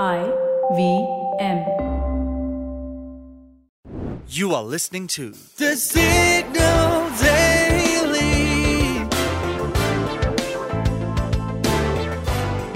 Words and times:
I 0.00 0.24
V 0.74 1.06
M. 1.38 1.58
You 4.26 4.54
are 4.54 4.62
listening 4.62 5.06
to 5.08 5.32
The 5.58 5.76
Signal 5.76 7.10
Daily. 7.20 7.52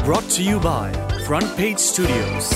brought 0.04 0.28
to 0.30 0.42
you 0.42 0.60
by 0.60 0.92
Front 1.26 1.56
Page 1.56 1.78
Studios. 1.78 2.52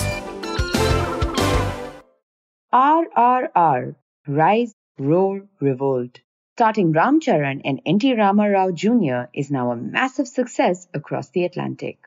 RRR 2.72 3.94
Rise, 4.28 4.74
Roar, 4.98 5.48
Revolt. 5.58 6.20
Starting 6.56 6.92
Ram 6.92 7.18
Charan 7.18 7.62
and 7.64 7.80
N.T. 7.86 8.14
Rama 8.14 8.50
Rao 8.50 8.70
Jr. 8.70 9.30
is 9.32 9.50
now 9.50 9.70
a 9.70 9.76
massive 9.76 10.28
success 10.28 10.86
across 10.92 11.30
the 11.30 11.44
Atlantic. 11.44 11.98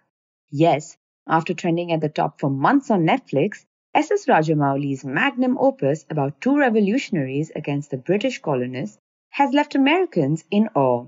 Yes, 0.51 0.95
after 1.27 1.53
trending 1.53 1.91
at 1.91 2.01
the 2.01 2.09
top 2.09 2.39
for 2.39 2.49
months 2.49 2.91
on 2.91 3.05
Netflix, 3.05 3.65
S.S. 3.95 4.25
Rajamouli's 4.25 5.05
magnum 5.05 5.57
opus 5.57 6.05
about 6.09 6.41
two 6.41 6.57
revolutionaries 6.57 7.51
against 7.55 7.91
the 7.91 7.97
British 7.97 8.41
colonists 8.41 8.97
has 9.29 9.53
left 9.53 9.75
Americans 9.75 10.43
in 10.51 10.67
awe. 10.75 11.05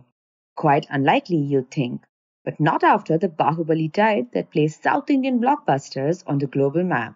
Quite 0.55 0.87
unlikely, 0.89 1.37
you'd 1.37 1.69
think, 1.69 2.03
but 2.43 2.59
not 2.59 2.83
after 2.83 3.17
the 3.17 3.27
Bahubali 3.27 3.91
tide 3.91 4.31
that 4.33 4.51
placed 4.51 4.83
South 4.83 5.09
Indian 5.09 5.39
blockbusters 5.39 6.23
on 6.27 6.37
the 6.37 6.47
global 6.47 6.83
map. 6.83 7.15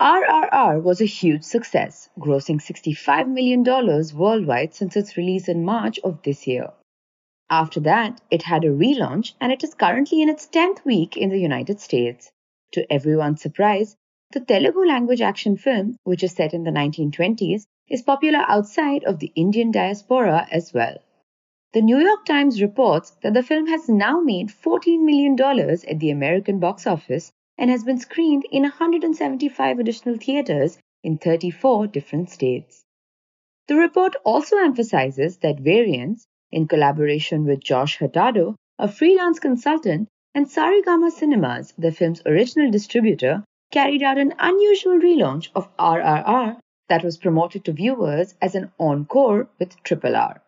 RRR 0.00 0.82
was 0.82 1.00
a 1.00 1.06
huge 1.06 1.44
success, 1.44 2.08
grossing 2.18 2.60
$65 2.60 3.28
million 3.28 3.62
worldwide 4.16 4.74
since 4.74 4.96
its 4.96 5.16
release 5.16 5.48
in 5.48 5.64
March 5.64 6.00
of 6.00 6.20
this 6.22 6.46
year. 6.48 6.72
After 7.48 7.78
that, 7.80 8.20
it 8.30 8.42
had 8.42 8.64
a 8.64 8.70
relaunch 8.70 9.34
and 9.40 9.52
it 9.52 9.62
is 9.62 9.74
currently 9.74 10.22
in 10.22 10.28
its 10.28 10.48
10th 10.48 10.84
week 10.84 11.16
in 11.16 11.28
the 11.28 11.38
United 11.38 11.78
States. 11.78 12.32
To 12.74 12.92
everyone's 12.92 13.40
surprise, 13.40 13.96
the 14.32 14.40
Telugu 14.40 14.84
language 14.84 15.20
action 15.20 15.56
film, 15.56 15.96
which 16.02 16.24
is 16.24 16.32
set 16.32 16.52
in 16.52 16.64
the 16.64 16.72
1920s, 16.72 17.66
is 17.88 18.02
popular 18.02 18.40
outside 18.48 19.04
of 19.04 19.20
the 19.20 19.30
Indian 19.36 19.70
diaspora 19.70 20.48
as 20.50 20.74
well. 20.74 20.96
The 21.72 21.82
New 21.82 22.00
York 22.00 22.24
Times 22.24 22.60
reports 22.60 23.10
that 23.22 23.32
the 23.32 23.44
film 23.44 23.68
has 23.68 23.88
now 23.88 24.18
made 24.18 24.48
$14 24.48 25.04
million 25.04 25.40
at 25.88 26.00
the 26.00 26.10
American 26.10 26.58
box 26.58 26.84
office 26.84 27.30
and 27.56 27.70
has 27.70 27.84
been 27.84 28.00
screened 28.00 28.44
in 28.50 28.62
175 28.62 29.78
additional 29.78 30.16
theaters 30.16 30.76
in 31.04 31.18
34 31.18 31.86
different 31.86 32.28
states. 32.28 32.84
The 33.68 33.76
report 33.76 34.16
also 34.24 34.56
emphasizes 34.58 35.36
that 35.38 35.60
Variance, 35.60 36.26
in 36.50 36.66
collaboration 36.66 37.44
with 37.44 37.62
Josh 37.62 37.98
Hurtado, 37.98 38.56
a 38.80 38.88
freelance 38.88 39.38
consultant, 39.38 40.08
and 40.34 40.46
Sarigama 40.46 41.12
Cinemas, 41.12 41.72
the 41.78 41.92
film's 41.92 42.20
original 42.26 42.70
distributor, 42.70 43.44
carried 43.70 44.02
out 44.02 44.18
an 44.18 44.34
unusual 44.38 44.98
relaunch 44.98 45.48
of 45.54 45.74
RRR 45.76 46.58
that 46.88 47.04
was 47.04 47.18
promoted 47.18 47.64
to 47.64 47.72
viewers 47.72 48.34
as 48.42 48.54
an 48.54 48.72
encore 48.78 49.48
with 49.58 49.80
Triple 49.84 50.16
R. 50.16 50.42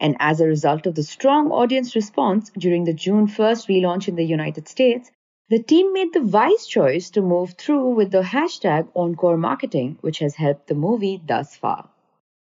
And 0.00 0.16
as 0.18 0.40
a 0.40 0.46
result 0.46 0.86
of 0.86 0.94
the 0.94 1.02
strong 1.02 1.50
audience 1.50 1.94
response 1.94 2.50
during 2.56 2.84
the 2.84 2.94
June 2.94 3.26
1st 3.26 3.68
relaunch 3.68 4.08
in 4.08 4.16
the 4.16 4.24
United 4.24 4.66
States, 4.68 5.10
the 5.50 5.62
team 5.62 5.92
made 5.92 6.12
the 6.12 6.22
wise 6.22 6.66
choice 6.66 7.10
to 7.10 7.20
move 7.20 7.54
through 7.58 7.90
with 7.90 8.10
the 8.10 8.22
hashtag 8.22 8.88
Encore 8.94 9.36
Marketing, 9.36 9.98
which 10.00 10.20
has 10.20 10.36
helped 10.36 10.68
the 10.68 10.74
movie 10.74 11.20
thus 11.26 11.56
far. 11.56 11.90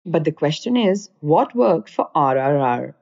But 0.06 0.24
the 0.24 0.32
question 0.32 0.76
is, 0.76 1.10
what 1.20 1.54
worked 1.54 1.90
for 1.90 2.08
RRR? 2.14 2.94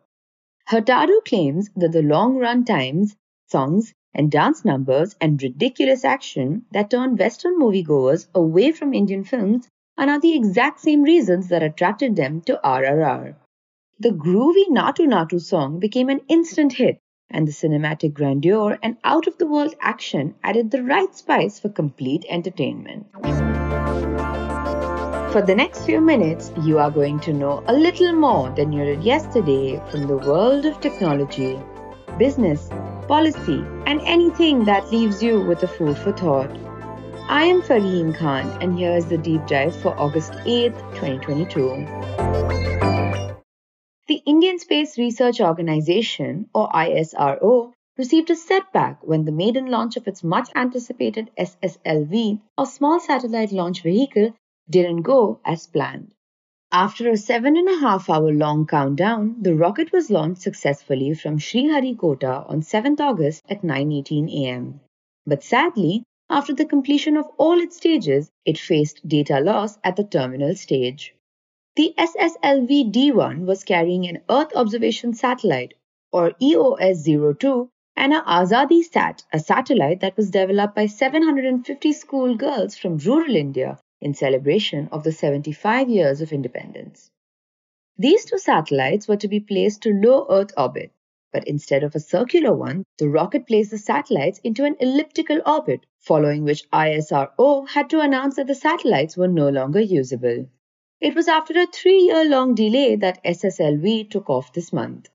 Hurtado 0.67 1.21
claims 1.21 1.71
that 1.77 1.93
the 1.93 2.03
long 2.03 2.39
run 2.39 2.65
times, 2.65 3.17
songs, 3.53 3.95
and 4.15 4.31
dance 4.31 4.65
numbers 4.65 5.15
and 5.21 5.43
ridiculous 5.43 6.05
action 6.05 6.65
that 6.73 6.91
turn 6.91 7.17
Western 7.17 7.59
moviegoers 7.59 8.27
away 8.35 8.73
from 8.73 8.93
Indian 8.93 9.25
films 9.25 9.69
are 9.97 10.07
now 10.07 10.19
the 10.19 10.35
exact 10.35 10.81
same 10.81 11.03
reasons 11.03 11.49
that 11.49 11.63
attracted 11.63 12.17
them 12.17 12.41
to 12.41 12.61
RRR. 12.65 13.35
The 14.01 14.11
groovy 14.11 14.67
Natu 14.69 15.07
Natu 15.07 15.41
song 15.41 15.79
became 15.79 16.09
an 16.09 16.23
instant 16.29 16.73
hit, 16.73 16.99
and 17.31 17.47
the 17.47 17.53
cinematic 17.53 18.13
grandeur 18.15 18.79
and 18.83 18.97
out 19.05 19.27
of 19.27 19.39
the 19.39 19.47
world 19.47 19.75
action 19.81 20.35
added 20.43 20.71
the 20.71 20.83
right 20.83 21.15
spice 21.15 21.61
for 21.61 21.69
complete 21.69 22.25
entertainment. 22.29 23.07
For 25.33 25.41
the 25.41 25.55
next 25.55 25.87
few 25.87 26.01
minutes, 26.01 26.53
you 26.63 26.79
are 26.79 26.91
going 26.91 27.21
to 27.21 27.33
know 27.33 27.63
a 27.67 27.73
little 27.73 28.13
more 28.13 28.51
than 28.51 28.73
you 28.73 28.85
did 28.85 29.03
yesterday 29.03 29.81
from 29.91 30.07
the 30.07 30.19
world 30.19 30.67
of 30.67 30.81
technology, 30.81 31.59
business, 32.19 32.69
policy, 33.09 33.65
and 33.87 34.01
anything 34.03 34.65
that 34.65 34.91
leaves 34.91 35.23
you 35.23 35.41
with 35.41 35.63
a 35.63 35.69
food 35.69 35.99
for 35.99 36.13
thought. 36.13 36.51
I 37.29 37.45
am 37.45 37.63
Farheen 37.63 38.15
Khan, 38.17 38.47
and 38.63 38.79
here 38.79 38.97
is 38.97 39.07
the 39.07 39.19
deep 39.19 39.47
dive 39.47 39.75
for 39.77 39.99
August 39.99 40.33
8th, 40.45 40.79
2022. 40.95 41.87
The 44.09 44.23
Indian 44.27 44.59
Space 44.59 44.99
Research 44.99 45.41
Organization, 45.41 46.51
or 46.55 46.69
ISRO, 46.71 47.73
received 47.97 48.31
a 48.31 48.37
setback 48.37 49.07
when 49.07 49.25
the 49.25 49.33
maiden 49.33 49.67
launch 49.67 49.97
of 49.97 50.09
its 50.09 50.25
much 50.25 50.51
anticipated 50.55 51.31
SSLV, 51.39 52.41
or 52.59 52.67
Small 52.67 53.01
Satellite 53.01 53.53
Launch 53.53 53.83
Vehicle, 53.83 54.35
didn't 54.69 55.03
go 55.03 55.41
as 55.45 55.67
planned. 55.67 56.13
After 56.75 57.11
a 57.11 57.19
seven 57.19 57.59
and 57.59 57.69
a 57.69 57.81
half 57.81 58.09
hour 58.09 58.33
long 58.33 58.67
countdown, 58.67 59.37
the 59.43 59.55
rocket 59.55 59.93
was 59.93 60.09
launched 60.11 60.41
successfully 60.41 61.13
from 61.13 61.37
Sriharikota 61.37 62.49
on 62.49 62.63
7th 62.63 62.99
August 62.99 63.45
at 63.47 63.61
9:18 63.61 64.33
a.m. 64.33 64.81
But 65.27 65.43
sadly, 65.43 66.03
after 66.31 66.55
the 66.55 66.65
completion 66.65 67.19
of 67.19 67.29
all 67.37 67.61
its 67.61 67.77
stages, 67.77 68.31
it 68.47 68.57
faced 68.57 69.07
data 69.07 69.39
loss 69.39 69.79
at 69.85 69.97
the 69.97 70.05
terminal 70.05 70.55
stage. 70.55 71.15
The 71.77 71.93
SSLV 71.99 72.91
D1 72.91 73.45
was 73.45 73.65
carrying 73.65 74.09
an 74.09 74.23
Earth 74.31 74.57
Observation 74.57 75.13
Satellite, 75.13 75.75
or 76.11 76.33
EOS-02, 76.41 77.69
and 77.97 78.15
a 78.15 78.23
Azadi 78.23 78.83
Sat, 78.83 79.25
a 79.31 79.39
satellite 79.39 80.01
that 80.01 80.17
was 80.17 80.31
developed 80.31 80.75
by 80.75 80.87
750 80.87 81.93
schoolgirls 81.93 82.79
from 82.79 82.97
rural 82.97 83.37
India 83.37 83.79
in 84.03 84.13
celebration 84.13 84.89
of 84.93 85.05
the 85.05 85.13
75 85.13 85.89
years 85.89 86.21
of 86.21 86.33
independence. 86.33 87.11
These 87.97 88.27
two 88.27 88.39
satellites 88.39 89.09
were 89.09 89.17
to 89.17 89.29
be 89.29 89.41
placed 89.41 89.83
to 89.83 89.93
low 89.93 90.27
Earth 90.29 90.53
orbit, 90.57 90.91
but 91.33 91.49
instead 91.49 91.83
of 91.83 91.95
a 91.95 92.01
circular 92.01 92.55
one, 92.55 92.85
the 92.99 93.09
rocket 93.09 93.47
placed 93.47 93.71
the 93.71 93.79
satellites 93.79 94.39
into 94.45 94.65
an 94.65 94.77
elliptical 94.81 95.41
orbit, 95.47 95.87
following 95.99 96.45
which 96.45 96.69
ISRO 96.71 97.69
had 97.69 97.89
to 97.89 98.01
announce 98.01 98.37
that 98.37 98.49
the 98.49 98.55
satellites 98.55 99.17
were 99.17 99.29
no 99.29 99.49
longer 99.49 99.81
usable. 99.81 100.47
It 101.01 101.15
was 101.15 101.29
after 101.29 101.59
a 101.59 101.67
three 101.67 102.01
year 102.01 102.25
long 102.25 102.55
delay 102.55 102.97
that 102.97 103.25
SSLV 103.25 104.11
took 104.11 104.29
off 104.29 104.53
this 104.53 104.73
month. 104.73 105.09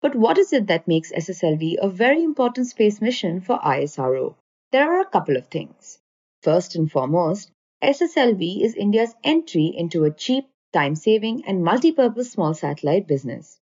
But 0.00 0.14
what 0.14 0.38
is 0.38 0.52
it 0.52 0.66
that 0.68 0.88
makes 0.88 1.12
SSLV 1.12 1.76
a 1.78 1.90
very 1.90 2.22
important 2.22 2.68
space 2.68 3.00
mission 3.02 3.40
for 3.40 3.58
ISRO? 3.58 4.36
There 4.72 4.90
are 4.90 5.00
a 5.00 5.10
couple 5.10 5.36
of 5.36 5.48
things. 5.48 5.98
First 6.42 6.74
and 6.74 6.90
foremost, 6.90 7.50
SSLV 7.82 8.62
is 8.62 8.74
India's 8.74 9.14
entry 9.24 9.72
into 9.74 10.04
a 10.04 10.10
cheap, 10.10 10.46
time 10.72 10.94
saving, 10.94 11.44
and 11.46 11.64
multi 11.64 11.92
purpose 11.92 12.30
small 12.30 12.52
satellite 12.52 13.06
business. 13.06 13.58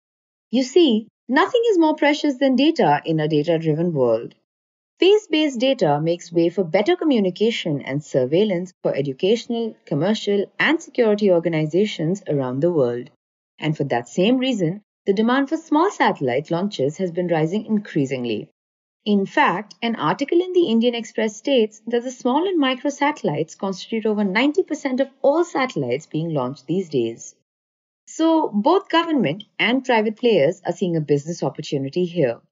You 0.50 0.64
see, 0.64 1.06
nothing 1.28 1.62
is 1.70 1.78
more 1.78 1.94
precious 1.94 2.36
than 2.38 2.56
data 2.56 3.00
in 3.04 3.20
a 3.20 3.28
data 3.28 3.58
driven 3.58 3.92
world. 3.92 4.34
Space 4.96 5.28
based 5.28 5.60
data 5.60 6.00
makes 6.00 6.32
way 6.32 6.48
for 6.48 6.64
better 6.64 6.96
communication 6.96 7.80
and 7.82 8.02
surveillance 8.02 8.72
for 8.82 8.92
educational, 8.96 9.76
commercial, 9.84 10.46
and 10.58 10.82
security 10.82 11.30
organizations 11.30 12.22
around 12.28 12.58
the 12.60 12.72
world. 12.72 13.10
And 13.60 13.76
for 13.76 13.84
that 13.84 14.08
same 14.08 14.38
reason, 14.38 14.82
the 15.06 15.12
demand 15.12 15.48
for 15.48 15.56
small 15.56 15.92
satellite 15.92 16.50
launches 16.50 16.96
has 16.96 17.12
been 17.12 17.28
rising 17.28 17.66
increasingly. 17.66 18.48
In 19.08 19.24
fact, 19.24 19.74
an 19.80 19.96
article 19.96 20.38
in 20.38 20.52
the 20.52 20.68
Indian 20.68 20.94
Express 20.94 21.34
states 21.34 21.80
that 21.86 22.02
the 22.02 22.10
small 22.10 22.46
and 22.46 22.58
micro 22.58 22.90
satellites 22.90 23.54
constitute 23.54 24.04
over 24.04 24.22
90% 24.22 25.00
of 25.00 25.08
all 25.22 25.44
satellites 25.44 26.04
being 26.04 26.34
launched 26.34 26.66
these 26.66 26.90
days. 26.90 27.34
So, 28.06 28.48
both 28.48 28.90
government 28.90 29.44
and 29.58 29.82
private 29.82 30.18
players 30.18 30.60
are 30.66 30.74
seeing 30.74 30.94
a 30.94 31.00
business 31.00 31.42
opportunity 31.42 32.04
here. 32.04 32.42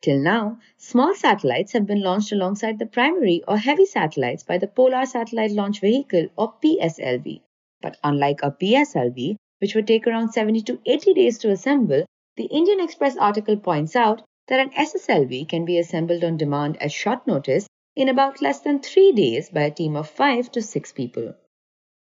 Till 0.00 0.18
now, 0.18 0.60
small 0.78 1.14
satellites 1.14 1.72
have 1.72 1.84
been 1.84 2.00
launched 2.02 2.32
alongside 2.32 2.78
the 2.78 2.86
primary 2.86 3.42
or 3.46 3.58
heavy 3.58 3.84
satellites 3.84 4.42
by 4.42 4.56
the 4.56 4.68
Polar 4.68 5.04
Satellite 5.04 5.50
Launch 5.50 5.82
Vehicle 5.82 6.28
or 6.34 6.54
PSLV. 6.64 7.42
But 7.82 7.98
unlike 8.02 8.40
a 8.42 8.52
PSLV, 8.52 9.36
which 9.58 9.74
would 9.74 9.86
take 9.86 10.06
around 10.06 10.32
70 10.32 10.62
to 10.62 10.80
80 10.86 11.12
days 11.12 11.36
to 11.40 11.50
assemble, 11.50 12.06
the 12.36 12.44
Indian 12.44 12.80
Express 12.80 13.18
article 13.18 13.58
points 13.58 13.94
out 13.94 14.22
that 14.50 14.60
an 14.60 14.70
SSLV 14.70 15.48
can 15.48 15.64
be 15.64 15.78
assembled 15.78 16.22
on 16.22 16.36
demand 16.36 16.76
at 16.82 16.92
short 16.92 17.26
notice 17.26 17.66
in 17.96 18.08
about 18.08 18.42
less 18.42 18.60
than 18.60 18.80
3 18.80 19.12
days 19.12 19.48
by 19.48 19.62
a 19.62 19.70
team 19.70 19.96
of 19.96 20.10
5 20.10 20.52
to 20.52 20.60
6 20.60 20.92
people. 20.92 21.34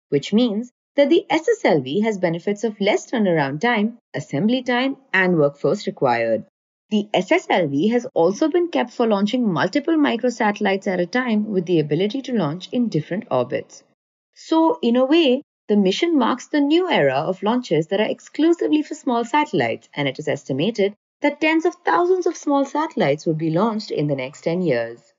Which 0.07 0.33
means 0.33 0.71
that 0.95 1.09
the 1.09 1.25
SSLV 1.29 2.01
has 2.03 2.17
benefits 2.17 2.63
of 2.63 2.81
less 2.81 3.11
turnaround 3.11 3.61
time, 3.61 3.97
assembly 4.13 4.63
time, 4.63 4.97
and 5.13 5.37
workforce 5.37 5.85
required. 5.85 6.45
The 6.89 7.07
SSLV 7.13 7.91
has 7.91 8.07
also 8.13 8.47
been 8.49 8.69
kept 8.69 8.91
for 8.91 9.05
launching 9.05 9.51
multiple 9.53 9.95
microsatellites 9.95 10.87
at 10.87 10.99
a 10.99 11.05
time 11.05 11.51
with 11.51 11.65
the 11.65 11.79
ability 11.79 12.21
to 12.23 12.33
launch 12.33 12.69
in 12.71 12.89
different 12.89 13.27
orbits. 13.29 13.83
So, 14.33 14.79
in 14.81 14.95
a 14.95 15.05
way, 15.05 15.43
the 15.67 15.77
mission 15.77 16.17
marks 16.17 16.47
the 16.47 16.61
new 16.61 16.89
era 16.89 17.15
of 17.15 17.43
launches 17.43 17.87
that 17.87 17.99
are 17.99 18.09
exclusively 18.09 18.81
for 18.81 18.95
small 18.95 19.23
satellites, 19.23 19.87
and 19.93 20.07
it 20.07 20.17
is 20.17 20.27
estimated 20.27 20.95
that 21.21 21.41
tens 21.41 21.65
of 21.65 21.75
thousands 21.85 22.25
of 22.25 22.37
small 22.37 22.63
satellites 22.65 23.25
would 23.25 23.37
be 23.37 23.49
launched 23.49 23.91
in 23.91 24.07
the 24.07 24.15
next 24.15 24.41
10 24.41 24.61
years. 24.61 25.13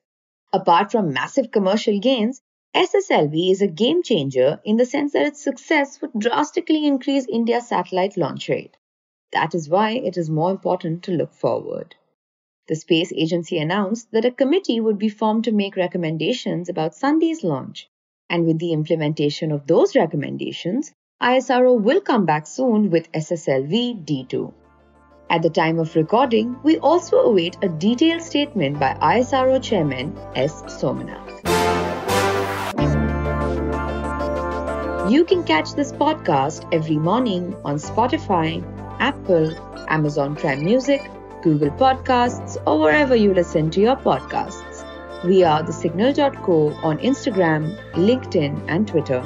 Apart 0.52 0.91
from 0.91 1.12
massive 1.12 1.50
commercial 1.50 1.99
gains, 2.00 2.41
SSLV 2.75 3.50
is 3.50 3.62
a 3.62 3.67
game 3.67 4.02
changer 4.02 4.61
in 4.64 4.76
the 4.76 4.87
sense 4.87 5.12
that 5.12 5.26
its 5.26 5.43
success 5.43 6.00
would 6.00 6.12
drastically 6.19 6.87
increase 6.87 7.26
India's 7.26 7.69
satellite 7.69 8.17
launch 8.17 8.49
rate. 8.49 8.76
That 9.32 9.55
is 9.55 9.69
why 9.69 9.93
it 9.93 10.17
is 10.17 10.31
more 10.31 10.50
important 10.50 11.02
to 11.05 11.12
look 11.12 11.32
forward. 11.32 11.97
The 12.69 12.76
space 12.76 13.12
agency 13.12 13.58
announced 13.58 14.12
that 14.12 14.25
a 14.25 14.31
committee 14.31 14.81
would 14.81 14.99
be 14.99 15.08
formed 15.08 15.44
to 15.44 15.52
make 15.52 15.76
recommendations 15.76 16.69
about 16.69 16.94
Sunday's 16.94 17.43
launch. 17.43 17.91
And 18.29 18.47
with 18.47 18.58
the 18.58 18.73
implementation 18.73 19.50
of 19.50 19.67
those 19.67 19.97
recommendations, 19.97 20.93
ISRO 21.20 21.81
will 21.81 22.00
come 22.00 22.26
back 22.26 22.47
soon 22.47 22.91
with 22.91 23.11
SSLV 23.12 24.05
D2. 24.05 24.55
At 25.31 25.43
the 25.43 25.50
time 25.50 25.79
of 25.79 25.94
recording, 25.94 26.56
we 26.65 26.79
also 26.79 27.19
await 27.19 27.56
a 27.62 27.69
detailed 27.69 28.21
statement 28.21 28.81
by 28.81 28.94
ISRO 29.00 29.62
Chairman 29.62 30.19
S. 30.35 30.62
Somanath. 30.62 31.29
You 35.09 35.25
can 35.25 35.44
catch 35.44 35.75
this 35.75 35.93
podcast 35.93 36.69
every 36.73 36.97
morning 36.97 37.55
on 37.65 37.77
Spotify, 37.77 38.61
Apple, 38.99 39.55
Amazon 39.88 40.35
Prime 40.35 40.65
Music, 40.65 41.09
Google 41.43 41.71
Podcasts, 41.71 42.56
or 42.67 42.81
wherever 42.81 43.15
you 43.15 43.33
listen 43.33 43.71
to 43.71 43.81
your 43.81 43.97
podcasts. 43.97 44.85
We 45.25 45.44
are 45.44 45.62
the 45.62 45.73
signal.co 45.73 46.73
on 46.83 46.99
Instagram, 46.99 47.79
LinkedIn, 47.93 48.65
and 48.67 48.88
Twitter. 48.88 49.23